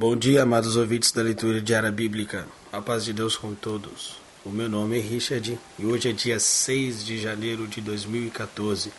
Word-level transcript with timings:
Bom 0.00 0.16
dia, 0.16 0.44
amados 0.44 0.76
ouvintes 0.76 1.12
da 1.12 1.20
leitura 1.20 1.60
diária 1.60 1.92
bíblica. 1.92 2.46
A 2.72 2.80
paz 2.80 3.04
de 3.04 3.12
Deus 3.12 3.36
com 3.36 3.54
todos. 3.54 4.16
O 4.42 4.48
meu 4.48 4.66
nome 4.66 4.98
é 4.98 5.02
Richard 5.02 5.58
e 5.78 5.84
hoje 5.84 6.08
é 6.08 6.12
dia 6.14 6.40
6 6.40 7.04
de 7.04 7.18
janeiro 7.18 7.68
de 7.68 7.82
2014. 7.82 8.90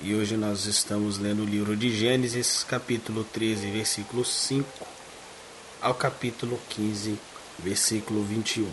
E 0.00 0.14
hoje 0.14 0.36
nós 0.36 0.66
estamos 0.66 1.18
lendo 1.18 1.42
o 1.42 1.44
livro 1.44 1.76
de 1.76 1.92
Gênesis, 1.92 2.62
capítulo 2.62 3.24
13, 3.24 3.72
versículo 3.72 4.24
5 4.24 4.86
ao 5.82 5.94
capítulo 5.94 6.60
15, 6.68 7.18
versículo 7.58 8.22
21. 8.22 8.70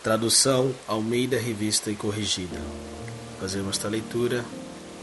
Tradução 0.00 0.72
Almeida 0.86 1.40
Revista 1.40 1.90
e 1.90 1.96
Corrigida. 1.96 2.60
Fazemos 3.40 3.78
esta 3.78 3.88
leitura 3.88 4.44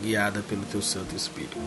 guiada 0.01 0.41
pelo 0.41 0.63
teu 0.67 0.81
Santo 0.81 1.13
Espírito. 1.13 1.57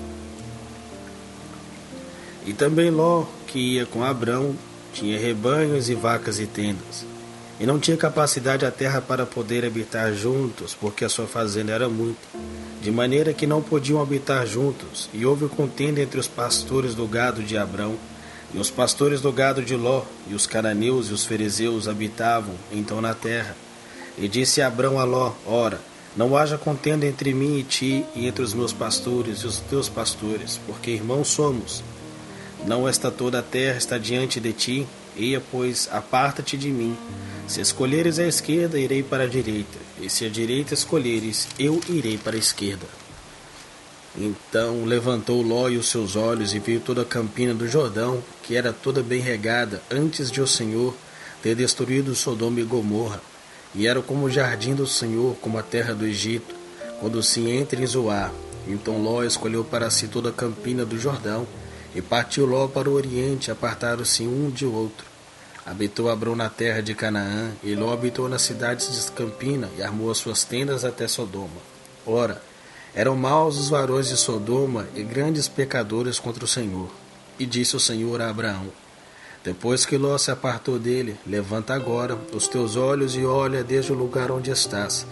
E 2.47 2.53
também 2.53 2.91
Ló, 2.91 3.25
que 3.47 3.59
ia 3.59 3.87
com 3.87 4.03
Abrão, 4.03 4.55
tinha 4.93 5.19
rebanhos 5.19 5.89
e 5.89 5.95
vacas 5.95 6.41
e 6.41 6.47
tendas. 6.47 7.07
E 7.61 7.67
não 7.67 7.79
tinha 7.79 7.97
capacidade 7.97 8.67
a 8.67 8.71
terra 8.71 9.01
para 9.01 9.25
poder 9.25 9.65
habitar 9.65 10.13
juntos, 10.13 10.75
porque 10.75 11.05
a 11.05 11.09
sua 11.09 11.27
fazenda 11.27 11.73
era 11.73 11.89
muita, 11.89 12.21
de 12.81 12.91
maneira 12.91 13.33
que 13.33 13.47
não 13.47 13.63
podiam 13.63 14.03
habitar 14.03 14.47
juntos. 14.47 15.09
E 15.15 15.25
houve 15.25 15.47
contenda 15.49 16.01
entre 16.01 16.19
os 16.19 16.27
pastores 16.27 16.95
do 16.95 17.07
gado 17.07 17.43
de 17.43 17.57
Abrão 17.57 17.97
e 18.55 18.59
os 18.59 18.71
pastores 18.71 19.21
do 19.21 19.33
gado 19.33 19.63
de 19.63 19.75
Ló, 19.77 20.03
e 20.29 20.35
os 20.35 20.47
cananeus 20.47 21.09
e 21.09 21.13
os 21.13 21.25
fariseus 21.25 21.89
habitavam 21.89 22.55
então 22.71 23.01
na 23.01 23.15
terra. 23.15 23.57
E 24.19 24.29
disse 24.29 24.61
Abrão 24.61 24.99
a 24.99 25.05
Ló: 25.05 25.33
Ora, 25.47 25.81
não 26.15 26.37
haja 26.37 26.59
contenda 26.59 27.07
entre 27.07 27.33
mim 27.33 27.59
e 27.59 27.63
ti, 27.63 28.05
e 28.15 28.27
entre 28.27 28.43
os 28.43 28.53
meus 28.53 28.73
pastores 28.73 29.39
e 29.39 29.47
os 29.47 29.61
teus 29.61 29.89
pastores, 29.89 30.61
porque 30.67 30.91
irmãos 30.91 31.29
somos. 31.29 31.83
Não 32.67 32.89
esta 32.89 33.11
toda 33.11 33.41
a 33.41 33.43
terra 33.43 33.77
está 33.77 33.99
diante 33.99 34.39
de 34.39 34.53
ti, 34.53 34.87
eia, 35.17 35.43
pois, 35.51 35.89
aparta-te 35.91 36.57
de 36.57 36.69
mim. 36.69 36.97
Se 37.49 37.61
escolheres 37.61 38.19
a 38.19 38.27
esquerda, 38.27 38.79
irei 38.79 39.03
para 39.03 39.25
a 39.25 39.29
direita, 39.29 39.79
e 40.01 40.09
se 40.09 40.25
a 40.25 40.29
direita 40.29 40.73
escolheres, 40.73 41.49
eu 41.59 41.81
irei 41.89 42.17
para 42.17 42.37
a 42.37 42.39
esquerda. 42.39 42.87
Então 44.17 44.85
levantou 44.85 45.43
Ló 45.43 45.69
os 45.69 45.89
seus 45.89 46.17
olhos 46.17 46.55
e 46.55 46.59
viu 46.59 46.81
toda 46.81 47.03
a 47.03 47.07
campina 47.07 47.53
do 47.53 47.67
Jordão, 47.67 48.23
que 48.43 48.55
era 48.55 48.73
toda 48.73 49.03
bem 49.03 49.21
regada, 49.21 49.83
antes 49.91 50.31
de 50.31 50.41
o 50.41 50.47
Senhor 50.47 50.95
ter 51.43 51.57
destruído 51.57 52.15
Sodoma 52.15 52.61
e 52.61 52.65
Gomorra, 52.65 53.21
e 53.75 53.87
era 53.87 54.01
como 54.03 54.27
o 54.27 54.31
jardim 54.31 54.75
do 54.75 54.87
Senhor, 54.87 55.35
como 55.41 55.59
a 55.59 55.63
terra 55.63 55.95
do 55.95 56.07
Egito, 56.07 56.55
quando 57.01 57.23
se 57.23 57.41
entra 57.49 57.83
em 57.83 57.87
Zoar. 57.87 58.33
Então 58.69 59.03
Ló 59.03 59.25
escolheu 59.25 59.65
para 59.65 59.91
si 59.91 60.07
toda 60.07 60.29
a 60.29 60.33
campina 60.33 60.85
do 60.85 60.99
Jordão, 60.99 61.47
e 61.95 62.01
partiu 62.01 62.47
Ló 62.47 62.69
para 62.69 62.89
o 62.89 62.95
oriente, 62.95 63.51
apartaram-se 63.51 64.23
um 64.23 64.51
de 64.51 64.65
outro. 64.65 65.07
Habitou 65.65 66.11
Abrão 66.11 66.35
na 66.35 66.49
terra 66.49 66.81
de 66.81 66.95
Canaã, 66.95 67.53
e 67.63 67.75
Ló 67.75 67.93
habitou 67.93 68.29
nas 68.29 68.43
cidades 68.43 69.05
de 69.05 69.13
Campina, 69.13 69.71
e 69.77 69.83
armou 69.83 70.11
as 70.11 70.19
suas 70.19 70.43
tendas 70.43 70.85
até 70.85 71.07
Sodoma. 71.07 71.61
Ora, 72.05 72.43
eram 72.95 73.17
maus 73.17 73.59
os 73.59 73.69
varões 73.69 74.09
de 74.09 74.17
Sodoma 74.17 74.87
e 74.95 75.03
grandes 75.03 75.49
pecadores 75.49 76.19
contra 76.19 76.45
o 76.45 76.49
Senhor. 76.49 76.91
E 77.39 77.47
disse 77.47 77.77
o 77.77 77.81
Senhor 77.81 78.21
a 78.21 78.29
Abraão: 78.29 78.67
Depois 79.45 79.87
que 79.87 79.97
Ló 79.97 80.19
se 80.19 80.31
apartou 80.31 80.79
dele, 80.79 81.17
levanta 81.27 81.75
agora 81.75 82.19
os 82.35 82.49
teus 82.49 82.77
olhos 82.77 83.15
e 83.15 83.25
olha 83.25 83.63
desde 83.63 83.93
o 83.93 83.95
lugar 83.95 84.31
onde 84.31 84.51
estás, 84.51 85.07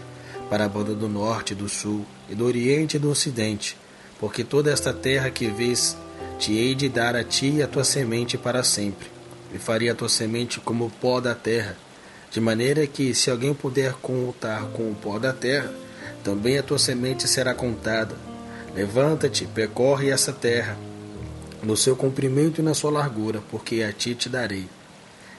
para 0.51 0.65
a 0.65 0.69
banda 0.69 0.95
do 0.95 1.09
norte 1.09 1.55
do 1.55 1.69
sul, 1.69 2.05
e 2.29 2.35
do 2.35 2.45
oriente 2.45 2.97
e 2.97 3.01
do 3.01 3.11
ocidente, 3.11 3.79
porque 4.19 4.45
toda 4.45 4.71
esta 4.71 4.93
terra 4.93 5.31
que 5.31 5.49
vês 5.49 5.97
te 6.39 6.57
hei 6.57 6.75
de 6.75 6.89
dar 6.89 7.15
a 7.15 7.25
ti 7.25 7.57
e 7.57 7.63
a 7.63 7.69
tua 7.69 7.85
semente 7.85 8.39
para 8.39 8.63
sempre, 8.63 9.09
e 9.55 9.59
faria 9.59 9.93
a 9.93 9.95
tua 9.95 10.09
semente 10.09 10.61
como 10.61 10.87
o 10.87 10.91
pó 10.91 11.21
da 11.21 11.35
terra, 11.35 11.77
de 12.31 12.41
maneira 12.41 12.87
que, 12.87 13.15
se 13.15 13.31
alguém 13.31 13.53
puder 13.53 13.95
contar 13.95 14.65
com 14.73 14.91
o 14.91 14.95
pó 14.95 15.19
da 15.19 15.33
terra, 15.33 15.73
também 16.23 16.59
a 16.59 16.63
tua 16.63 16.79
semente 16.79 17.27
será 17.27 17.55
contada. 17.55 18.15
Levanta-te, 18.75 19.47
percorre 19.47 20.11
essa 20.11 20.33
terra, 20.33 20.77
no 21.63 21.77
seu 21.77 21.97
comprimento 21.97 22.61
e 22.61 22.65
na 22.65 22.75
sua 22.75 22.91
largura, 22.91 23.43
porque 23.51 23.83
a 23.83 23.93
ti 23.93 24.15
te 24.15 24.29
darei. 24.29 24.67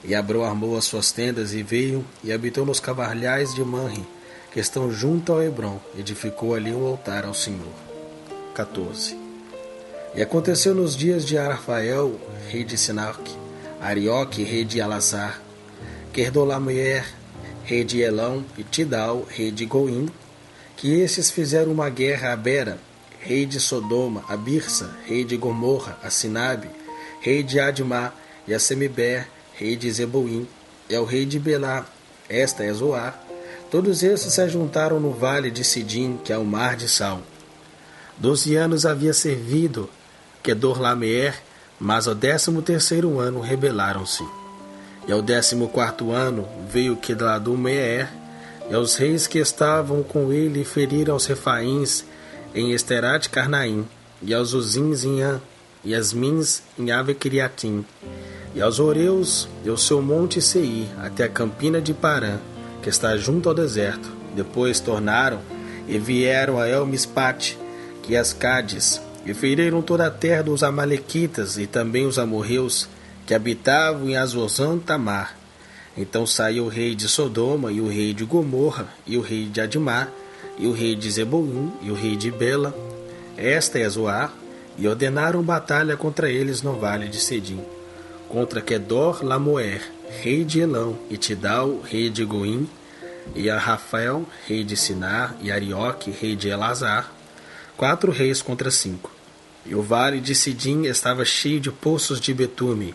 E 0.04 0.14
Abrão 0.14 0.44
armou 0.44 0.76
as 0.76 0.84
suas 0.84 1.12
tendas 1.12 1.54
e 1.54 1.62
veio 1.62 2.04
e 2.22 2.32
habitou 2.32 2.66
nos 2.66 2.80
cavalhais 2.80 3.54
de 3.54 3.64
Manre, 3.64 4.04
que 4.52 4.60
estão 4.60 4.90
junto 4.92 5.32
ao 5.32 5.42
Hebron, 5.42 5.80
edificou 5.98 6.54
ali 6.54 6.72
um 6.72 6.86
altar 6.86 7.24
ao 7.24 7.34
Senhor. 7.34 7.72
14. 8.54 9.21
E 10.14 10.20
aconteceu 10.20 10.74
nos 10.74 10.94
dias 10.94 11.24
de 11.24 11.38
Arafael, 11.38 12.20
rei 12.50 12.64
de 12.64 12.76
Sinac, 12.76 13.18
Arioque, 13.80 14.42
rei 14.42 14.62
de 14.62 14.78
Alazar, 14.78 15.40
Querdolamer, 16.12 17.02
rei 17.64 17.82
de 17.82 18.02
Elão, 18.02 18.44
e 18.58 18.62
Tidal, 18.62 19.26
rei 19.26 19.50
de 19.50 19.64
Goim, 19.64 20.10
que 20.76 21.00
esses 21.00 21.30
fizeram 21.30 21.72
uma 21.72 21.88
guerra 21.88 22.34
a 22.34 22.36
Bera, 22.36 22.78
rei 23.20 23.46
de 23.46 23.58
Sodoma, 23.58 24.22
a 24.28 24.36
Birsa, 24.36 24.90
rei 25.06 25.24
de 25.24 25.34
Gomorra, 25.38 25.98
a 26.02 26.10
Sinabe, 26.10 26.68
rei 27.22 27.42
de 27.42 27.58
Admá, 27.58 28.12
e 28.46 28.52
a 28.52 28.58
Semiber, 28.58 29.26
rei 29.54 29.76
de 29.76 29.90
Zeboim, 29.90 30.46
e 30.90 30.94
ao 30.94 31.06
rei 31.06 31.24
de 31.24 31.38
Belá, 31.38 31.86
esta 32.28 32.62
é 32.62 32.72
Zoar. 32.74 33.18
Todos 33.70 34.02
esses 34.02 34.34
se 34.34 34.48
juntaram 34.50 35.00
no 35.00 35.12
vale 35.12 35.50
de 35.50 35.64
Sidim, 35.64 36.18
que 36.22 36.34
é 36.34 36.36
o 36.36 36.44
mar 36.44 36.76
de 36.76 36.86
Sal. 36.86 37.22
Doze 38.18 38.54
anos 38.56 38.84
havia 38.84 39.14
servido 39.14 39.88
Kedorlameer, 40.42 41.34
mas 41.78 42.06
ao 42.06 42.14
décimo 42.14 42.62
terceiro 42.62 43.18
ano 43.18 43.40
rebelaram-se. 43.40 44.24
E 45.06 45.12
ao 45.12 45.20
décimo 45.20 45.68
quarto 45.68 46.12
ano 46.12 46.48
veio 46.68 46.96
Kedladumeer, 46.96 48.08
e 48.70 48.74
aos 48.74 48.96
reis 48.96 49.26
que 49.26 49.38
estavam 49.38 50.02
com 50.02 50.32
ele 50.32 50.64
feriram 50.64 51.14
aos 51.14 51.26
refaíns 51.26 52.04
em 52.54 52.72
Esterat 52.72 53.28
Carnaim, 53.28 53.86
e 54.22 54.32
aos 54.32 54.52
Uzins 54.52 55.04
em 55.04 55.22
An, 55.22 55.40
e 55.84 55.94
as 55.94 56.12
Mins 56.12 56.62
em 56.78 56.90
Avecriatim, 56.92 57.84
e 58.54 58.62
aos 58.62 58.78
Oreus 58.78 59.48
e 59.64 59.68
ao 59.68 59.76
seu 59.76 60.00
monte 60.00 60.40
Seir, 60.40 60.86
até 61.00 61.24
a 61.24 61.28
campina 61.28 61.80
de 61.80 61.92
Parã, 61.92 62.38
que 62.82 62.88
está 62.88 63.16
junto 63.16 63.48
ao 63.48 63.54
deserto. 63.54 64.10
Depois 64.34 64.80
tornaram 64.80 65.40
e 65.88 65.98
vieram 65.98 66.58
a 66.58 66.68
Elmispate, 66.68 67.58
que 68.02 68.14
é 68.14 68.18
as 68.18 68.32
Cádiz, 68.32 69.00
e 69.24 69.32
feriram 69.34 69.82
toda 69.82 70.06
a 70.06 70.10
terra 70.10 70.42
dos 70.42 70.62
Amalequitas 70.62 71.58
e 71.58 71.66
também 71.66 72.06
os 72.06 72.18
amorreus 72.18 72.88
que 73.26 73.34
habitavam 73.34 74.08
em 74.08 74.16
Azozã 74.16 74.78
Tamar. 74.78 75.36
Então 75.96 76.26
saiu 76.26 76.64
o 76.64 76.68
rei 76.68 76.94
de 76.94 77.08
Sodoma 77.08 77.70
e 77.70 77.80
o 77.80 77.88
rei 77.88 78.14
de 78.14 78.24
Gomorra 78.24 78.88
e 79.06 79.16
o 79.16 79.20
rei 79.20 79.46
de 79.46 79.60
Admar 79.60 80.10
e 80.58 80.66
o 80.66 80.72
rei 80.72 80.94
de 80.94 81.10
Zeboim 81.10 81.72
e 81.82 81.90
o 81.90 81.94
rei 81.94 82.16
de 82.16 82.30
Bela, 82.30 82.74
esta 83.36 83.78
é 83.78 83.88
Zoar, 83.88 84.32
e 84.78 84.86
ordenaram 84.88 85.42
batalha 85.42 85.96
contra 85.96 86.30
eles 86.30 86.62
no 86.62 86.74
vale 86.78 87.08
de 87.08 87.20
Sedim, 87.20 87.60
contra 88.28 88.60
Kedor 88.60 89.24
Lamoer, 89.24 89.82
rei 90.22 90.44
de 90.44 90.60
Elão, 90.60 90.98
e 91.10 91.16
Tidal, 91.16 91.80
rei 91.80 92.08
de 92.08 92.24
Goim, 92.24 92.68
e 93.34 93.48
a 93.50 93.58
Rafael, 93.58 94.24
rei 94.46 94.64
de 94.64 94.76
Sinar, 94.76 95.36
e 95.40 95.52
Arioque, 95.52 96.10
rei 96.10 96.34
de 96.34 96.48
Elazar, 96.48 97.12
quatro 97.76 98.10
reis 98.10 98.40
contra 98.40 98.70
cinco. 98.70 99.11
E 99.64 99.74
o 99.74 99.82
vale 99.82 100.20
de 100.20 100.34
Sidim 100.34 100.84
estava 100.84 101.24
cheio 101.24 101.60
de 101.60 101.70
poços 101.70 102.20
de 102.20 102.34
betume, 102.34 102.94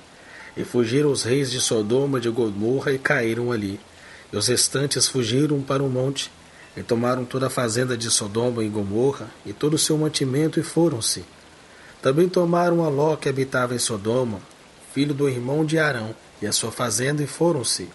e 0.55 0.63
fugiram 0.63 1.11
os 1.11 1.23
reis 1.23 1.49
de 1.49 1.61
Sodoma 1.61 2.19
de 2.19 2.29
Gomorra 2.29 2.91
e 2.91 2.97
caíram 2.97 3.51
ali. 3.51 3.79
E 4.31 4.35
os 4.35 4.47
restantes 4.47 5.07
fugiram 5.07 5.61
para 5.61 5.83
o 5.83 5.89
monte, 5.89 6.31
e 6.75 6.83
tomaram 6.83 7.23
toda 7.23 7.47
a 7.47 7.49
fazenda 7.49 7.95
de 7.95 8.09
Sodoma 8.11 8.63
e 8.63 8.67
Gomorra, 8.67 9.27
e 9.45 9.53
todo 9.53 9.75
o 9.75 9.79
seu 9.79 9.97
mantimento, 9.97 10.59
e 10.59 10.63
foram-se. 10.63 11.23
Também 12.01 12.27
tomaram 12.27 12.83
a 12.83 12.89
Ló 12.89 13.15
que 13.15 13.29
habitava 13.29 13.73
em 13.73 13.79
Sodoma, 13.79 14.39
filho 14.93 15.13
do 15.13 15.29
irmão 15.29 15.65
de 15.65 15.79
Arão, 15.79 16.13
e 16.41 16.47
a 16.47 16.51
sua 16.51 16.71
fazenda, 16.71 17.23
e 17.23 17.27
foram-se. 17.27 17.87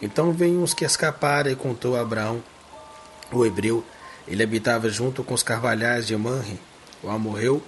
Então 0.00 0.32
veio 0.32 0.62
os 0.62 0.72
que 0.72 0.84
escaparam, 0.84 1.50
e 1.50 1.56
contou 1.56 1.96
a 1.96 2.00
Abraão, 2.00 2.42
o 3.30 3.44
hebreu, 3.44 3.84
ele 4.26 4.42
habitava 4.42 4.88
junto 4.88 5.22
com 5.22 5.34
os 5.34 5.42
carvalhais 5.42 6.06
de 6.06 6.16
Manre, 6.16 6.58
o 7.02 7.10
amorreu, 7.10 7.62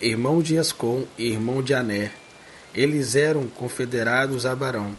irmão 0.00 0.42
de 0.42 0.56
Escom 0.56 1.04
e 1.16 1.28
irmão 1.28 1.62
de 1.62 1.74
Aner. 1.74 2.12
Eles 2.74 3.14
eram 3.14 3.46
confederados 3.46 4.44
a 4.44 4.52
Abarão. 4.52 4.96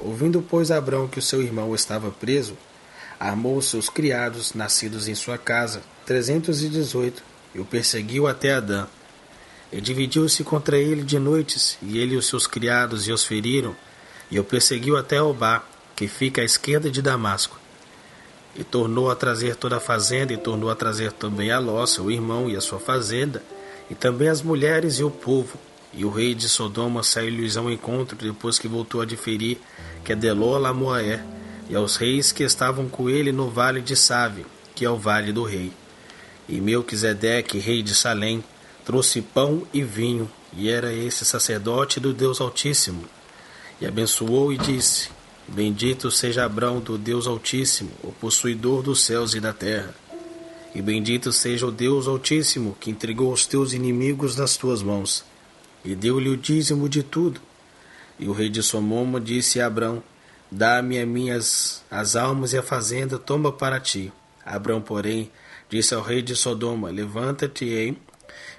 Ouvindo, 0.00 0.40
pois, 0.40 0.70
Abrão 0.70 1.08
que 1.08 1.18
o 1.18 1.22
seu 1.22 1.42
irmão 1.42 1.74
estava 1.74 2.10
preso, 2.10 2.56
armou 3.18 3.60
seus 3.60 3.90
criados, 3.90 4.54
nascidos 4.54 5.08
em 5.08 5.14
sua 5.14 5.36
casa, 5.36 5.82
trezentos 6.06 6.62
e 6.62 6.68
dezoito, 6.68 7.22
e 7.54 7.60
o 7.60 7.64
perseguiu 7.64 8.26
até 8.26 8.54
Adã. 8.54 8.86
E 9.72 9.80
dividiu-se 9.80 10.44
contra 10.44 10.78
ele 10.78 11.02
de 11.02 11.18
noites, 11.18 11.76
e 11.82 11.98
ele 11.98 12.14
e 12.14 12.16
os 12.16 12.26
seus 12.26 12.46
criados 12.46 13.06
e 13.06 13.12
os 13.12 13.24
feriram, 13.24 13.76
e 14.30 14.38
o 14.38 14.44
perseguiu 14.44 14.96
até 14.96 15.20
Obá, 15.20 15.64
que 15.96 16.06
fica 16.06 16.40
à 16.40 16.44
esquerda 16.44 16.90
de 16.90 17.02
Damasco. 17.02 17.58
E 18.54 18.64
tornou 18.64 19.10
a 19.10 19.16
trazer 19.16 19.56
toda 19.56 19.76
a 19.76 19.80
fazenda, 19.80 20.32
e 20.32 20.36
tornou 20.36 20.70
a 20.70 20.74
trazer 20.76 21.12
também 21.12 21.50
a 21.50 21.58
Ló, 21.58 21.84
seu 21.84 22.10
irmão, 22.10 22.48
e 22.48 22.56
a 22.56 22.60
sua 22.60 22.78
fazenda, 22.78 23.42
e 23.90 23.94
também 23.94 24.28
as 24.28 24.42
mulheres 24.42 24.98
e 24.98 25.04
o 25.04 25.10
povo, 25.10 25.58
E 25.92 26.04
o 26.04 26.10
rei 26.10 26.34
de 26.34 26.48
Sodoma 26.50 27.02
saiu-lhes 27.02 27.56
ao 27.56 27.70
encontro 27.70 28.16
depois 28.16 28.58
que 28.58 28.68
voltou 28.68 29.00
a 29.00 29.06
diferir 29.06 29.58
que 30.04 30.12
Adelor 30.12 30.58
Lamoaé, 30.58 31.24
e 31.68 31.74
aos 31.74 31.96
reis 31.96 32.30
que 32.30 32.42
estavam 32.42 32.88
com 32.88 33.08
ele 33.08 33.32
no 33.32 33.50
vale 33.50 33.80
de 33.80 33.96
Save, 33.96 34.46
que 34.74 34.84
é 34.84 34.90
o 34.90 34.96
vale 34.96 35.32
do 35.32 35.44
rei. 35.44 35.72
E 36.48 36.60
Melquisedeque, 36.60 37.58
rei 37.58 37.82
de 37.82 37.94
Salém, 37.94 38.42
trouxe 38.84 39.20
pão 39.20 39.66
e 39.72 39.82
vinho, 39.82 40.30
e 40.52 40.70
era 40.70 40.92
esse 40.92 41.24
sacerdote 41.24 42.00
do 42.00 42.12
Deus 42.12 42.40
Altíssimo. 42.40 43.04
E 43.80 43.86
abençoou 43.86 44.52
e 44.52 44.56
disse: 44.56 45.10
Bendito 45.46 46.10
seja 46.10 46.44
Abrão 46.44 46.80
do 46.80 46.96
Deus 46.96 47.26
Altíssimo, 47.26 47.90
o 48.02 48.12
possuidor 48.12 48.82
dos 48.82 49.04
céus 49.04 49.34
e 49.34 49.40
da 49.40 49.52
terra. 49.52 49.94
E 50.78 50.80
bendito 50.80 51.32
seja 51.32 51.66
o 51.66 51.72
Deus 51.72 52.06
Altíssimo, 52.06 52.76
que 52.78 52.88
entregou 52.88 53.32
os 53.32 53.44
teus 53.44 53.72
inimigos 53.72 54.36
nas 54.36 54.56
tuas 54.56 54.80
mãos, 54.80 55.24
e 55.84 55.92
deu-lhe 55.92 56.28
o 56.28 56.36
dízimo 56.36 56.88
de 56.88 57.02
tudo. 57.02 57.40
E 58.16 58.28
o 58.28 58.32
rei 58.32 58.48
de 58.48 58.62
Somoma 58.62 59.20
disse 59.20 59.60
a 59.60 59.66
Abrão: 59.66 60.00
Dá-me 60.48 61.00
as 61.00 61.08
minhas 61.08 61.82
as 61.90 62.14
almas 62.14 62.52
e 62.52 62.58
a 62.58 62.62
fazenda, 62.62 63.18
toma 63.18 63.50
para 63.50 63.80
ti. 63.80 64.12
Abrão, 64.46 64.80
porém, 64.80 65.32
disse 65.68 65.96
ao 65.96 66.00
rei 66.00 66.22
de 66.22 66.36
Sodoma: 66.36 66.92
Levanta-te, 66.92 67.98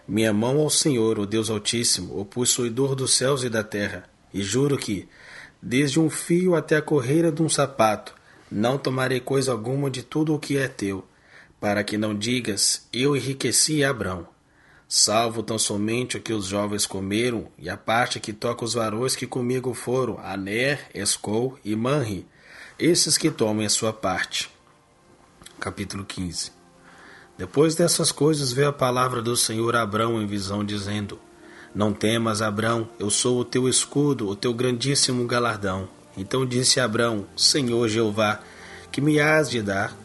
minha 0.06 0.34
mão 0.34 0.60
ao 0.60 0.70
Senhor, 0.70 1.20
o 1.20 1.26
Deus 1.26 1.50
Altíssimo, 1.50 2.20
o 2.20 2.26
possuidor 2.26 2.96
dos 2.96 3.16
céus 3.16 3.46
e 3.46 3.50
da 3.50 3.64
terra, 3.64 4.04
e 4.34 4.42
juro 4.42 4.78
que, 4.78 5.08
desde 5.62 6.02
um 6.02 6.10
fio 6.10 6.54
até 6.54 6.76
a 6.76 6.82
correira 6.82 7.32
de 7.32 7.42
um 7.42 7.48
sapato, 7.48 8.14
não 8.52 8.78
tomarei 8.78 9.22
coisa 9.22 9.54
alguma 9.54 9.90
de 9.90 10.04
tudo 10.04 10.36
o 10.36 10.40
que 10.40 10.58
é 10.58 10.68
teu, 10.68 11.06
para 11.60 11.84
que 11.84 11.98
não 11.98 12.16
digas: 12.16 12.88
Eu 12.92 13.16
enriqueci 13.16 13.84
Abrão. 13.84 14.28
Salvo 14.88 15.44
tão 15.44 15.60
somente 15.60 16.18
o 16.18 16.22
que 16.22 16.34
os 16.34 16.48
jovens 16.48 16.88
comeram, 16.88 17.48
e 17.60 17.70
a 17.70 17.78
parte 17.78 18.20
que 18.20 18.34
toca 18.34 18.66
os 18.66 18.74
varões 18.74 19.16
que 19.16 19.28
comigo 19.28 19.72
foram, 19.76 20.18
Aner, 20.18 20.90
Escol 20.96 21.60
e 21.64 21.76
Manri, 21.76 22.26
esses 22.80 23.16
que 23.16 23.30
tomem 23.30 23.68
a 23.68 23.70
sua 23.70 23.94
parte. 23.94 24.50
Capítulo 25.60 26.04
15 26.04 26.52
Depois 27.38 27.76
dessas 27.76 28.12
coisas 28.12 28.52
veio 28.52 28.70
a 28.70 28.74
palavra 28.74 29.22
do 29.22 29.38
Senhor 29.38 29.76
Abrão 29.76 30.20
em 30.20 30.26
visão, 30.26 30.64
dizendo: 30.64 31.20
Não 31.76 31.94
temas, 31.94 32.42
Abrão, 32.42 32.90
eu 32.98 33.12
sou 33.12 33.40
o 33.40 33.46
teu 33.46 33.70
escudo, 33.70 34.28
o 34.28 34.36
teu 34.36 34.56
grandíssimo 34.56 35.28
galardão. 35.28 35.88
Então 36.18 36.48
disse 36.48 36.80
Abrão: 36.80 37.28
Senhor 37.36 37.88
Jeová, 37.88 38.40
que 38.92 39.02
me 39.02 39.20
has 39.20 39.52
de 39.52 39.62
dar? 39.62 39.96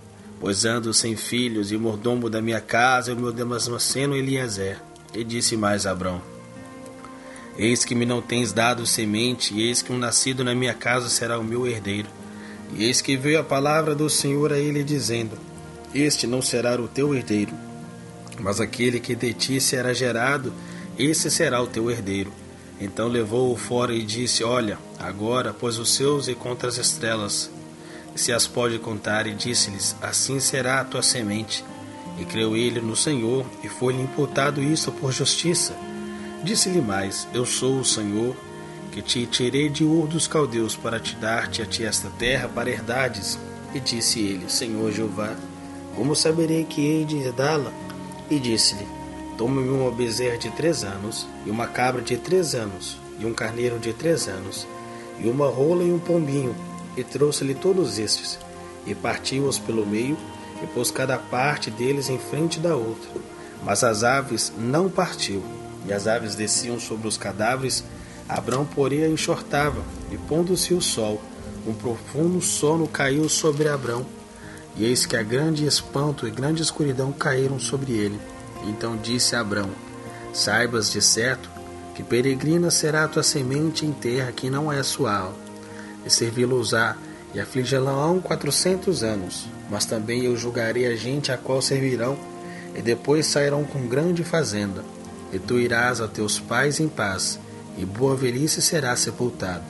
Pois 0.45 0.67
ando 0.67 0.93
sem 0.93 1.17
filhos, 1.17 1.73
e 1.73 1.77
mordomo 1.79 2.29
da 2.29 2.43
minha 2.43 2.61
casa 2.61 3.11
é 3.11 3.15
o 3.15 3.17
meu 3.17 3.33
Damasceno 3.33 4.15
Eliezer. 4.15 4.79
E 5.15 5.25
disse 5.25 5.57
mais 5.57 5.87
Abrão: 5.87 6.21
Eis 7.57 7.83
que 7.83 7.95
me 7.95 8.05
não 8.05 8.21
tens 8.21 8.53
dado 8.53 8.87
semente, 8.87 9.55
e 9.55 9.63
eis 9.63 9.81
que 9.81 9.91
um 9.91 9.97
nascido 9.97 10.45
na 10.45 10.55
minha 10.55 10.75
casa 10.75 11.09
será 11.09 11.39
o 11.39 11.43
meu 11.43 11.67
herdeiro. 11.67 12.09
E 12.75 12.85
eis 12.85 13.01
que 13.01 13.17
veio 13.17 13.41
a 13.41 13.43
palavra 13.43 13.95
do 13.95 14.11
Senhor 14.11 14.53
a 14.53 14.59
ele, 14.59 14.85
dizendo: 14.85 15.39
Este 15.95 16.27
não 16.27 16.43
será 16.43 16.79
o 16.79 16.89
teu 16.89 17.15
herdeiro, 17.15 17.55
mas 18.39 18.61
aquele 18.61 19.01
que 19.01 19.15
de 19.15 19.33
ti 19.33 19.59
será 19.63 19.95
gerado, 19.95 20.53
esse 20.99 21.31
será 21.31 21.63
o 21.63 21.67
teu 21.67 21.91
herdeiro. 21.91 22.31
Então 22.79 23.09
levou-o 23.09 23.57
fora 23.57 23.95
e 23.95 24.03
disse: 24.03 24.45
Olha, 24.45 24.77
agora 24.99 25.55
pôs 25.55 25.79
os 25.79 25.95
seus 25.95 26.29
e 26.29 26.35
contra 26.35 26.69
as 26.69 26.77
estrelas, 26.77 27.51
se 28.15 28.33
as 28.33 28.47
pode 28.47 28.79
contar, 28.79 29.27
e 29.27 29.35
disse-lhes: 29.35 29.97
Assim 30.01 30.39
será 30.41 30.81
a 30.81 30.85
tua 30.85 31.03
semente. 31.03 31.65
E 32.19 32.25
creu 32.25 32.57
ele 32.57 32.81
no 32.81 32.95
Senhor, 32.95 33.45
e 33.63 33.69
foi-lhe 33.69 34.01
imputado 34.01 34.63
isso 34.63 34.93
por 34.93 35.13
justiça. 35.13 35.75
Disse-lhe 36.43 36.81
mais: 36.81 37.27
Eu 37.35 37.45
sou 37.45 37.81
o 37.81 37.85
Senhor, 37.85 38.37
que 38.93 39.03
te 39.03 39.27
tirei 39.27 39.69
de 39.69 39.85
Ur 39.85 40.07
dos 40.07 40.29
caldeus 40.29 40.77
para 40.77 41.01
te 41.01 41.17
dar-te 41.17 41.61
a 41.61 41.67
ti 41.67 41.85
esta 41.85 42.09
terra 42.11 42.49
para 42.49 42.71
herdades. 42.71 43.39
E 43.75 43.81
disse 43.81 44.21
ele: 44.21 44.49
Senhor 44.49 44.93
Jeová, 44.93 45.35
como 45.97 46.15
saberei 46.15 46.65
que 46.65 46.81
hei 46.81 47.05
de 47.05 47.17
herdá-la? 47.17 47.73
E 48.31 48.39
disse-lhe: 48.39 48.87
Toma-me 49.37 49.69
uma 49.69 49.91
bezerra 49.91 50.39
de 50.39 50.51
três 50.51 50.85
anos, 50.85 51.27
e 51.45 51.51
uma 51.51 51.67
cabra 51.67 52.01
de 52.01 52.17
três 52.17 52.55
anos, 52.55 52.97
e 53.19 53.27
um 53.27 53.35
carneiro 53.35 53.81
de 53.81 53.93
três 53.93 54.29
anos, 54.29 54.67
e 55.19 55.29
uma 55.29 55.49
rola 55.49 55.83
e 55.83 55.93
um 55.93 55.99
pombinho, 55.99 56.55
e 56.97 57.05
trouxe-lhe 57.05 57.55
todos 57.55 57.99
estes, 57.99 58.39
e 58.87 58.95
partiu-os 58.95 59.59
pelo 59.59 59.87
meio, 59.87 60.17
e 60.63 60.67
pôs 60.69 60.91
cada 60.91 61.19
parte 61.19 61.71
deles 61.71 62.09
em 62.09 62.19
frente 62.19 62.61
da 62.61 62.77
outra. 62.77 63.11
Mas 63.63 63.83
as 63.83 64.05
aves 64.05 64.53
não 64.59 64.89
partiu, 64.89 65.43
e 65.87 65.93
as 65.93 66.07
aves 66.07 66.35
desciam 66.35 66.79
sobre 66.79 67.09
os 67.09 67.17
cadáveres, 67.17 67.85
Abrão, 68.29 68.65
porém, 68.65 69.05
a 69.05 69.09
enxortava, 69.09 69.83
e 70.11 70.17
pondo-se 70.17 70.73
o 70.73 70.81
sol, 70.81 71.21
um 71.67 71.75
profundo 71.75 72.41
sono 72.41 72.87
caiu 72.87 73.29
sobre 73.29 73.69
Abrão, 73.69 74.07
e 74.77 74.85
eis 74.85 75.07
que 75.07 75.17
a 75.17 75.23
grande 75.23 75.67
espanto 75.67 76.27
e 76.27 76.31
grande 76.31 76.63
escuridão 76.63 77.13
caíram 77.13 77.59
sobre 77.59 77.93
ele. 77.93 78.19
Então 78.67 78.97
disse 78.97 79.37
Abrão: 79.37 79.71
Saibas 80.33 80.91
de 80.91 81.01
certo 81.01 81.49
que 81.95 82.03
peregrina 82.03 82.71
será 82.71 83.05
a 83.05 83.09
tua 83.09 83.23
semente 83.23 83.87
em 83.87 83.93
terra 83.93 84.33
que 84.33 84.51
não 84.51 84.73
é 84.73 84.83
sua 84.83 85.13
e 86.05 86.11
servi-los-á, 86.11 86.97
e 87.35 87.41
afligirão 87.41 88.21
quatrocentos 88.21 89.03
anos. 89.03 89.47
Mas 89.71 89.85
também 89.85 90.25
eu 90.25 90.37
julgarei 90.37 90.87
a 90.87 90.95
gente 90.95 91.33
a 91.33 91.37
qual 91.37 91.61
servirão, 91.61 92.17
e 92.75 92.83
depois 92.83 93.27
sairão 93.27 93.65
com 93.65 93.87
grande 93.87 94.23
fazenda. 94.23 94.85
E 95.33 95.39
tu 95.39 95.59
irás 95.59 96.01
a 96.01 96.09
teus 96.09 96.39
pais 96.39 96.79
em 96.79 96.89
paz, 96.89 97.39
e 97.77 97.85
boa 97.85 98.15
velhice 98.15 98.63
será 98.63 98.95
sepultado. 98.95 99.65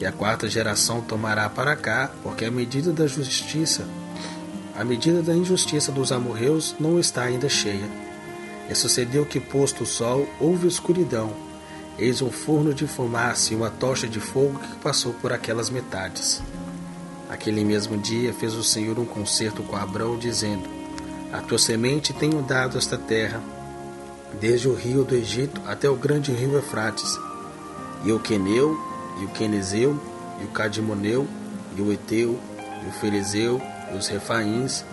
E 0.00 0.04
a 0.04 0.12
quarta 0.12 0.48
geração 0.48 1.00
tomará 1.00 1.48
para 1.48 1.76
cá, 1.76 2.10
porque 2.22 2.44
a 2.44 2.50
medida 2.50 2.92
da 2.92 3.06
justiça, 3.06 3.86
a 4.76 4.84
medida 4.84 5.22
da 5.22 5.34
injustiça 5.34 5.90
dos 5.90 6.12
amorreus 6.12 6.74
não 6.78 6.98
está 6.98 7.22
ainda 7.22 7.48
cheia. 7.48 7.88
E 8.68 8.74
sucedeu 8.74 9.24
que, 9.24 9.40
posto 9.40 9.84
o 9.84 9.86
sol, 9.86 10.28
houve 10.40 10.66
escuridão, 10.66 11.32
Eis 11.98 12.20
um 12.20 12.30
forno 12.30 12.74
de 12.74 12.86
fumaça 12.86 13.54
e 13.54 13.56
uma 13.56 13.70
tocha 13.70 14.06
de 14.06 14.20
fogo 14.20 14.58
que 14.58 14.76
passou 14.76 15.14
por 15.14 15.32
aquelas 15.32 15.70
metades. 15.70 16.42
Aquele 17.30 17.64
mesmo 17.64 17.96
dia 17.96 18.34
fez 18.34 18.54
o 18.54 18.62
Senhor 18.62 18.98
um 18.98 19.06
concerto 19.06 19.62
com 19.62 19.76
Abrão, 19.76 20.18
dizendo: 20.18 20.68
A 21.32 21.40
tua 21.40 21.58
semente 21.58 22.12
tenho 22.12 22.42
dado 22.42 22.76
esta 22.76 22.98
terra, 22.98 23.40
desde 24.38 24.68
o 24.68 24.74
rio 24.74 25.04
do 25.04 25.14
Egito 25.14 25.58
até 25.66 25.88
o 25.88 25.96
grande 25.96 26.32
rio 26.32 26.52
Eufrates, 26.52 27.18
e 28.04 28.12
o 28.12 28.20
Queneu, 28.20 28.78
e 29.18 29.24
o 29.24 29.28
Quenezeu, 29.28 29.98
e 30.40 30.44
o 30.44 30.48
Cadimoneu, 30.48 31.26
e 31.74 31.80
o 31.80 31.90
Eteu, 31.90 32.38
e 32.84 32.88
o 32.88 32.92
Ferezeu, 32.92 33.60
e 33.90 33.96
os 33.96 34.06
Refaíns, 34.06 34.84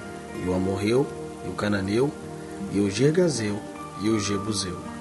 e 0.42 0.48
o 0.48 0.54
Amorreu, 0.54 1.06
e 1.46 1.50
o 1.50 1.54
Cananeu, 1.54 2.10
e 2.72 2.80
o 2.80 2.90
Gergazeu, 2.90 3.60
e 4.02 4.08
o 4.08 4.18
Jebuseu. 4.18 4.93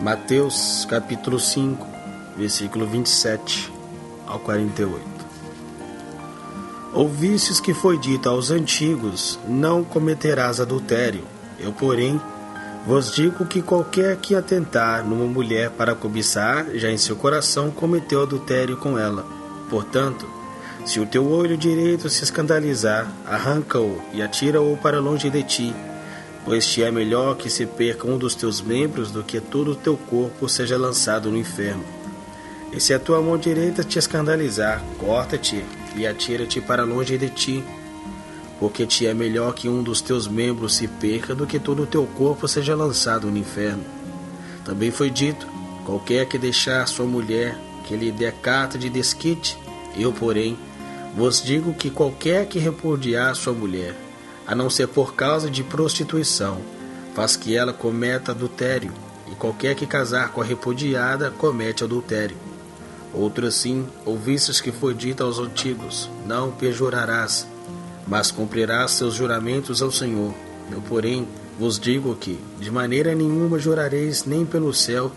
Mateus 0.00 0.86
capítulo 0.88 1.40
5, 1.40 1.84
versículo 2.36 2.86
27 2.86 3.72
ao 4.28 4.38
48. 4.38 5.04
Ouvistes 6.94 7.58
que 7.58 7.74
foi 7.74 7.98
dito 7.98 8.28
aos 8.28 8.52
antigos: 8.52 9.40
Não 9.48 9.82
cometerás 9.82 10.60
adultério. 10.60 11.24
Eu, 11.58 11.72
porém, 11.72 12.20
vos 12.86 13.12
digo 13.12 13.44
que 13.44 13.60
qualquer 13.60 14.16
que 14.18 14.36
atentar 14.36 15.04
numa 15.04 15.26
mulher 15.26 15.70
para 15.70 15.96
cobiçar, 15.96 16.66
já 16.74 16.88
em 16.88 16.96
seu 16.96 17.16
coração 17.16 17.72
cometeu 17.72 18.22
adultério 18.22 18.76
com 18.76 18.96
ela. 18.96 19.26
Portanto, 19.68 20.30
se 20.86 21.00
o 21.00 21.06
teu 21.06 21.28
olho 21.28 21.56
direito 21.56 22.08
se 22.08 22.22
escandalizar, 22.22 23.10
arranca-o 23.26 24.00
e 24.12 24.22
atira-o 24.22 24.76
para 24.76 25.00
longe 25.00 25.28
de 25.28 25.42
ti 25.42 25.74
pois 26.48 26.66
te 26.66 26.82
é 26.82 26.90
melhor 26.90 27.36
que 27.36 27.50
se 27.50 27.66
perca 27.66 28.08
um 28.08 28.16
dos 28.16 28.34
teus 28.34 28.62
membros 28.62 29.10
do 29.10 29.22
que 29.22 29.38
todo 29.38 29.72
o 29.72 29.76
teu 29.76 29.98
corpo 29.98 30.48
seja 30.48 30.78
lançado 30.78 31.30
no 31.30 31.36
inferno. 31.36 31.84
E 32.72 32.80
se 32.80 32.94
a 32.94 32.98
tua 32.98 33.20
mão 33.20 33.36
direita 33.36 33.84
te 33.84 33.98
escandalizar, 33.98 34.82
corta-te 34.96 35.62
e 35.94 36.06
atira-te 36.06 36.58
para 36.58 36.84
longe 36.84 37.18
de 37.18 37.28
ti, 37.28 37.62
porque 38.58 38.86
te 38.86 39.06
é 39.06 39.12
melhor 39.12 39.52
que 39.52 39.68
um 39.68 39.82
dos 39.82 40.00
teus 40.00 40.26
membros 40.26 40.74
se 40.74 40.88
perca 40.88 41.34
do 41.34 41.46
que 41.46 41.58
todo 41.58 41.82
o 41.82 41.86
teu 41.86 42.06
corpo 42.06 42.48
seja 42.48 42.74
lançado 42.74 43.30
no 43.30 43.36
inferno. 43.36 43.84
Também 44.64 44.90
foi 44.90 45.10
dito: 45.10 45.46
qualquer 45.84 46.24
que 46.24 46.38
deixar 46.38 46.88
sua 46.88 47.04
mulher, 47.04 47.58
que 47.86 47.94
lhe 47.94 48.10
dê 48.10 48.32
carta 48.32 48.78
de 48.78 48.88
desquite, 48.88 49.58
eu, 49.98 50.14
porém, 50.14 50.56
vos 51.14 51.42
digo 51.42 51.74
que 51.74 51.90
qualquer 51.90 52.46
que 52.46 52.58
repudiar 52.58 53.36
sua 53.36 53.52
mulher, 53.52 54.07
a 54.48 54.54
não 54.54 54.70
ser 54.70 54.88
por 54.88 55.14
causa 55.14 55.50
de 55.50 55.62
prostituição, 55.62 56.62
faz 57.14 57.36
que 57.36 57.54
ela 57.54 57.74
cometa 57.74 58.32
adultério, 58.32 58.90
e 59.30 59.34
qualquer 59.34 59.74
que 59.74 59.86
casar 59.86 60.32
com 60.32 60.40
a 60.40 60.44
repudiada 60.44 61.30
comete 61.30 61.84
adultério. 61.84 62.36
Outro 63.12 63.46
assim, 63.46 63.86
ouvistes 64.06 64.58
que 64.58 64.72
foi 64.72 64.94
dito 64.94 65.22
aos 65.22 65.38
antigos: 65.38 66.10
Não 66.26 66.50
pejorarás, 66.50 67.46
mas 68.06 68.30
cumprirás 68.30 68.92
seus 68.92 69.14
juramentos 69.14 69.82
ao 69.82 69.92
Senhor. 69.92 70.32
Eu, 70.72 70.80
porém, 70.80 71.28
vos 71.58 71.78
digo 71.78 72.14
que, 72.14 72.38
de 72.58 72.70
maneira 72.70 73.14
nenhuma 73.14 73.58
jurareis 73.58 74.24
nem 74.24 74.46
pelo 74.46 74.72
céu, 74.72 75.12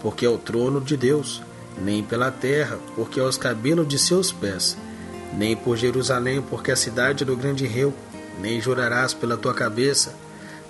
porque 0.00 0.26
é 0.26 0.28
o 0.28 0.38
trono 0.38 0.80
de 0.80 0.96
Deus, 0.96 1.40
nem 1.80 2.02
pela 2.02 2.32
terra, 2.32 2.78
porque 2.96 3.20
é 3.20 3.22
os 3.22 3.36
cabelos 3.36 3.86
de 3.86 3.98
seus 3.98 4.32
pés, 4.32 4.76
nem 5.36 5.54
por 5.54 5.76
Jerusalém, 5.76 6.42
porque 6.42 6.70
é 6.70 6.74
a 6.74 6.76
cidade 6.76 7.24
do 7.24 7.36
grande 7.36 7.64
rei, 7.64 7.92
nem 8.40 8.60
jurarás 8.60 9.14
pela 9.14 9.36
tua 9.36 9.54
cabeça, 9.54 10.14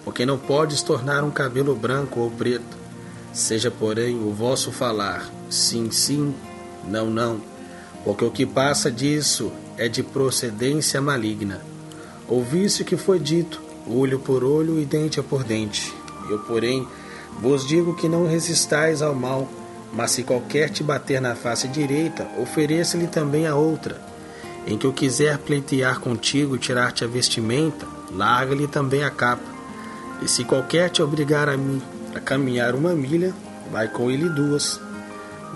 porque 0.04 0.26
não 0.26 0.38
podes 0.38 0.82
tornar 0.82 1.24
um 1.24 1.30
cabelo 1.30 1.74
branco 1.74 2.20
ou 2.20 2.30
preto. 2.30 2.76
Seja, 3.32 3.70
porém, 3.70 4.16
o 4.16 4.32
vosso 4.32 4.70
falar 4.72 5.30
sim, 5.48 5.90
sim, 5.90 6.34
não, 6.86 7.08
não, 7.08 7.40
porque 8.04 8.24
o 8.24 8.30
que 8.30 8.44
passa 8.44 8.90
disso 8.90 9.52
é 9.76 9.88
de 9.88 10.02
procedência 10.02 11.00
maligna. 11.00 11.60
Ouviste 12.28 12.84
que 12.84 12.96
foi 12.96 13.18
dito: 13.18 13.62
olho 13.86 14.18
por 14.18 14.44
olho 14.44 14.78
e 14.78 14.84
dente 14.84 15.22
por 15.22 15.44
dente. 15.44 15.94
Eu, 16.28 16.38
porém, 16.40 16.86
vos 17.40 17.66
digo 17.66 17.96
que 17.96 18.08
não 18.08 18.26
resistais 18.26 19.02
ao 19.02 19.14
mal, 19.14 19.48
mas 19.92 20.12
se 20.12 20.22
qualquer 20.22 20.70
te 20.70 20.82
bater 20.82 21.20
na 21.20 21.34
face 21.34 21.68
direita, 21.68 22.26
ofereça-lhe 22.38 23.06
também 23.06 23.46
a 23.46 23.54
outra. 23.54 24.11
Em 24.66 24.78
que 24.78 24.86
eu 24.86 24.92
quiser 24.92 25.38
pleitear 25.38 25.98
contigo 26.00 26.56
e 26.56 26.58
tirar-te 26.58 27.04
a 27.04 27.08
vestimenta, 27.08 27.86
larga-lhe 28.14 28.66
também 28.66 29.02
a 29.02 29.10
capa. 29.10 29.42
E 30.20 30.28
se 30.28 30.44
qualquer 30.44 30.88
te 30.90 31.02
obrigar 31.02 31.48
a 31.48 31.56
mim 31.56 31.82
a 32.14 32.20
caminhar 32.20 32.74
uma 32.74 32.92
milha, 32.92 33.34
vai 33.70 33.88
com 33.88 34.10
ele 34.10 34.28
duas. 34.28 34.80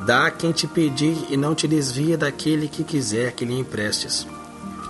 Dá 0.04 0.26
a 0.26 0.30
quem 0.30 0.52
te 0.52 0.66
pedir 0.66 1.16
e 1.30 1.36
não 1.36 1.54
te 1.54 1.68
desvia 1.68 2.18
daquele 2.18 2.68
que 2.68 2.82
quiser 2.82 3.32
que 3.32 3.44
lhe 3.44 3.58
emprestes. 3.58 4.26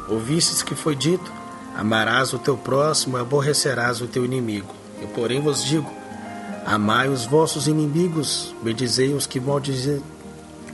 Ouvistes 0.09 0.63
que 0.63 0.75
foi 0.75 0.95
dito: 0.95 1.33
Amarás 1.77 2.33
o 2.33 2.39
teu 2.39 2.57
próximo 2.57 3.19
e 3.19 3.21
aborrecerás 3.21 4.01
o 4.01 4.07
teu 4.07 4.25
inimigo. 4.25 4.75
Eu, 5.01 5.09
porém, 5.09 5.41
vos 5.41 5.65
digo: 5.65 5.91
Amai 6.65 7.09
os 7.09 7.27
vossos 7.27 7.69
inimigos, 7.69 8.55
bendizei 8.63 9.13
os 9.13 9.27
que, 9.27 9.39
maldizem, 9.39 10.03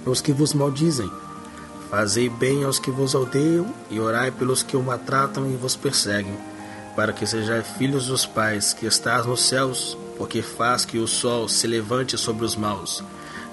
os 0.07 0.21
que 0.21 0.33
vos 0.33 0.55
maldizem. 0.55 1.11
Fazei 1.93 2.27
bem 2.27 2.65
aos 2.65 2.79
que 2.79 2.91
vos 2.91 3.15
odeiam 3.15 3.67
e 3.91 4.01
orai 4.01 4.31
pelos 4.31 4.63
que 4.63 4.79
o 4.79 4.83
maltratam 4.83 5.53
e 5.53 5.57
vos 5.57 5.77
perseguem, 5.77 6.35
para 6.97 7.13
que 7.13 7.27
sejais 7.27 7.67
filhos 7.77 8.07
dos 8.07 8.25
pais 8.25 8.73
que 8.73 8.87
estás 8.87 9.27
nos 9.27 9.43
céus, 9.43 9.95
porque 10.17 10.41
faz 10.41 10.87
que 10.87 10.97
o 10.97 11.07
sol 11.07 11.51
se 11.51 11.67
levante 11.67 12.17
sobre 12.17 12.47
os 12.47 12.57
maus, 12.57 13.05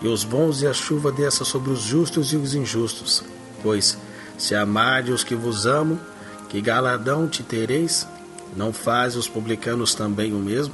e 0.01 0.07
os 0.07 0.23
bons 0.23 0.61
e 0.61 0.67
a 0.67 0.73
chuva 0.73 1.11
desça 1.11 1.43
sobre 1.43 1.71
os 1.71 1.81
justos 1.81 2.31
e 2.31 2.37
os 2.37 2.55
injustos. 2.55 3.25
Pois, 3.61 3.97
se 4.37 4.55
amardes 4.55 5.15
os 5.15 5.23
que 5.25 5.35
vos 5.35 5.65
amam, 5.65 5.99
que 6.47 6.61
galardão 6.61 7.27
te 7.27 7.43
tereis? 7.43 8.07
Não 8.55 8.71
faz 8.71 9.17
os 9.17 9.27
publicanos 9.27 9.93
também 9.93 10.33
o 10.33 10.39
mesmo? 10.39 10.73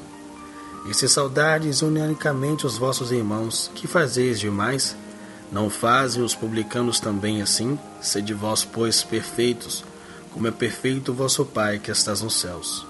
E 0.87 0.93
se 0.93 1.09
saudades 1.09 1.81
unicamente 1.81 2.67
os 2.67 2.77
vossos 2.77 3.11
irmãos, 3.11 3.71
que 3.73 3.87
fazeis 3.87 4.39
demais? 4.39 4.95
Não 5.51 5.69
fazem 5.69 6.23
os 6.23 6.35
publicanos 6.35 6.99
também 6.99 7.41
assim? 7.41 7.79
Sede 8.01 8.33
vós, 8.33 8.63
pois, 8.65 9.03
perfeitos, 9.03 9.83
como 10.31 10.47
é 10.47 10.51
perfeito 10.51 11.11
o 11.11 11.15
vosso 11.15 11.45
Pai 11.45 11.79
que 11.79 11.91
estás 11.91 12.21
nos 12.21 12.39
céus. 12.39 12.85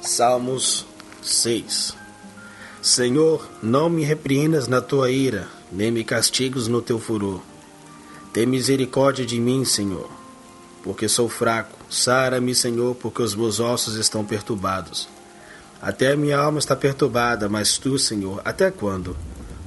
Salmos 0.00 0.86
6 1.22 1.96
Senhor, 2.80 3.46
não 3.62 3.90
me 3.90 4.04
repreendas 4.04 4.68
na 4.68 4.80
tua 4.80 5.10
ira, 5.10 5.48
nem 5.72 5.90
me 5.90 6.04
castigues 6.04 6.68
no 6.68 6.80
teu 6.80 7.00
furor 7.00 7.40
tem 8.36 8.44
misericórdia 8.44 9.24
de 9.24 9.40
mim, 9.40 9.64
Senhor, 9.64 10.10
porque 10.84 11.08
sou 11.08 11.26
fraco. 11.26 11.74
Sara-me, 11.88 12.54
Senhor, 12.54 12.94
porque 12.94 13.22
os 13.22 13.34
meus 13.34 13.60
ossos 13.60 13.94
estão 13.94 14.26
perturbados. 14.26 15.08
Até 15.86 16.10
a 16.10 16.16
minha 16.16 16.36
alma 16.36 16.58
está 16.58 16.74
perturbada, 16.74 17.48
mas 17.48 17.78
tu, 17.78 17.96
Senhor, 17.96 18.42
até 18.44 18.72
quando? 18.72 19.16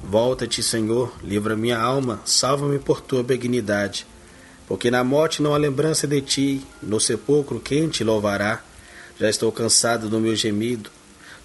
Volta-te, 0.04 0.62
Senhor, 0.62 1.10
livra 1.24 1.56
minha 1.56 1.78
alma, 1.78 2.20
salva-me 2.26 2.78
por 2.78 3.00
tua 3.00 3.22
benignidade. 3.22 4.06
Porque 4.68 4.90
na 4.90 5.02
morte 5.02 5.40
não 5.40 5.54
há 5.54 5.56
lembrança 5.56 6.06
de 6.06 6.20
ti, 6.20 6.66
no 6.82 7.00
sepulcro 7.00 7.58
quem 7.58 7.88
te 7.88 8.04
louvará? 8.04 8.62
Já 9.18 9.30
estou 9.30 9.50
cansado 9.50 10.10
do 10.10 10.20
meu 10.20 10.36
gemido. 10.36 10.90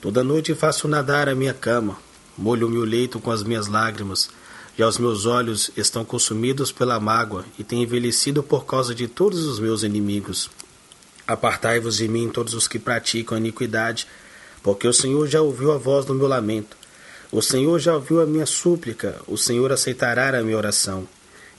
Toda 0.01 0.25
noite 0.25 0.53
faço 0.53 0.89
nadar 0.89 1.29
a 1.29 1.35
minha 1.35 1.53
cama, 1.53 1.97
molho 2.37 2.67
o 2.67 2.69
meu 2.69 2.83
leito 2.83 3.17
com 3.21 3.31
as 3.31 3.43
minhas 3.43 3.67
lágrimas 3.67 4.29
já 4.77 4.85
os 4.87 4.97
meus 4.97 5.25
olhos 5.25 5.71
estão 5.77 6.03
consumidos 6.03 6.69
pela 6.69 6.99
mágoa 6.99 7.45
e 7.57 7.63
têm 7.63 7.83
envelhecido 7.83 8.43
por 8.43 8.65
causa 8.65 8.93
de 8.93 9.07
todos 9.07 9.45
os 9.45 9.57
meus 9.57 9.83
inimigos. 9.83 10.49
Apartai-vos 11.25 11.95
de 11.97 12.09
mim 12.09 12.29
todos 12.29 12.53
os 12.53 12.67
que 12.67 12.77
praticam 12.77 13.37
a 13.37 13.39
iniquidade, 13.39 14.05
porque 14.65 14.87
o 14.87 14.93
Senhor 14.93 15.27
já 15.27 15.43
ouviu 15.43 15.71
a 15.71 15.77
voz 15.77 16.05
do 16.05 16.15
meu 16.15 16.25
lamento. 16.25 16.75
O 17.31 17.39
Senhor 17.39 17.77
já 17.77 17.93
ouviu 17.93 18.19
a 18.19 18.25
minha 18.25 18.47
súplica, 18.47 19.21
o 19.27 19.37
Senhor 19.37 19.71
aceitará 19.71 20.35
a 20.35 20.41
minha 20.41 20.57
oração. 20.57 21.07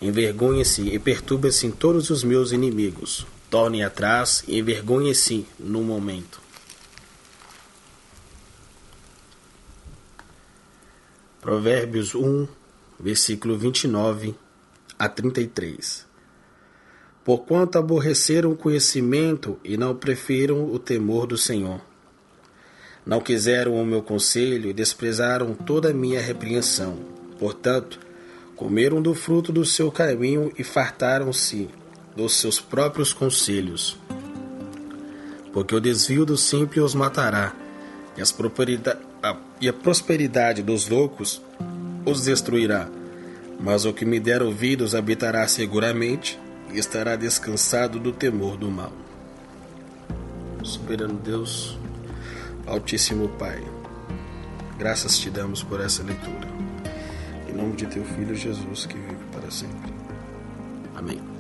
Envergonhe-se 0.03 0.83
e 0.89 0.99
perturbe-se 0.99 1.69
em 1.69 1.71
todos 1.71 2.11
os 2.11 2.25
meus 2.25 2.51
inimigos. 2.51 3.25
Torne 3.49 3.85
atrás 3.85 4.43
e 4.49 4.59
envergonhe-se 4.59 5.47
no 5.57 5.85
momento. 5.85 6.41
Provérbios 11.41 12.13
1, 12.13 12.49
versículo 12.99 13.57
29 13.57 14.35
a 14.99 15.09
33. 15.09 16.05
Porquanto 17.25 17.79
aborreceram 17.79 18.51
o 18.51 18.57
conhecimento 18.57 19.61
e 19.63 19.77
não 19.77 19.95
preferiram 19.95 20.65
o 20.65 20.77
temor 20.81 21.29
do 21.29 21.39
Senhor. 21.39 21.81
Não 23.07 23.21
quiseram 23.21 23.81
o 23.81 23.87
meu 23.87 24.03
conselho 24.03 24.69
e 24.69 24.73
desprezaram 24.73 25.55
toda 25.55 25.91
a 25.91 25.95
minha 25.95 26.21
repreensão. 26.21 26.99
Portanto, 27.39 28.01
comeram 28.57 29.01
do 29.01 29.15
fruto 29.15 29.53
do 29.53 29.65
seu 29.65 29.93
caminho 29.93 30.53
e 30.59 30.65
fartaram-se 30.65 31.69
dos 32.17 32.35
seus 32.35 32.61
próprios 32.61 33.13
conselhos. 33.13 33.97
Porque 35.53 35.75
o 35.75 35.81
desvio 35.81 36.27
do 36.27 36.37
simples 36.37 36.85
os 36.85 36.95
matará, 36.95 37.55
e, 38.17 38.21
a, 39.23 39.37
e 39.61 39.69
a 39.69 39.73
prosperidade 39.73 40.61
dos 40.63 40.89
loucos 40.89 41.41
os 42.05 42.25
destruirá. 42.25 42.89
Mas 43.61 43.85
o 43.85 43.93
que 43.93 44.05
me 44.05 44.19
der 44.19 44.43
ouvidos 44.43 44.95
habitará 44.95 45.47
seguramente 45.47 46.39
e 46.73 46.79
estará 46.79 47.15
descansado 47.15 48.01
do 48.01 48.13
temor 48.13 48.57
do 48.57 48.71
mal. 48.71 48.93
Soberano 50.63 51.15
Deus, 51.15 51.79
Altíssimo 52.67 53.29
Pai, 53.29 53.65
graças 54.77 55.19
te 55.19 55.31
damos 55.31 55.63
por 55.63 55.81
essa 55.81 56.03
leitura. 56.03 56.49
Em 57.49 57.53
nome 57.53 57.77
de 57.77 57.87
teu 57.87 58.05
Filho 58.05 58.35
Jesus, 58.35 58.87
que 58.87 58.99
vive 58.99 59.25
para 59.33 59.49
sempre. 59.53 59.95
Amém. 60.97 61.36